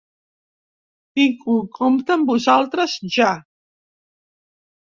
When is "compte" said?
1.79-2.15